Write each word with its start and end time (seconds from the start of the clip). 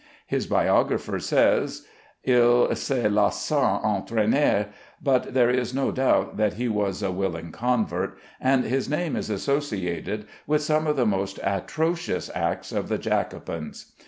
His 0.25 0.47
biographer 0.47 1.19
says, 1.19 1.85
"Il 2.23 2.73
se 2.73 3.03
laissa 3.03 3.83
entrainer," 3.85 4.69
but 4.99 5.35
there 5.35 5.51
is 5.51 5.75
no 5.75 5.91
doubt 5.91 6.37
that 6.37 6.53
he 6.55 6.67
was 6.67 7.03
a 7.03 7.11
willing 7.11 7.51
convert, 7.51 8.17
and 8.39 8.63
his 8.65 8.89
name 8.89 9.15
is 9.15 9.29
associated 9.29 10.25
with 10.47 10.63
some 10.63 10.87
of 10.87 10.95
the 10.95 11.05
most 11.05 11.39
atrocious 11.43 12.31
acts 12.33 12.71
of 12.71 12.89
the 12.89 12.97
Jacobins. 12.97 13.91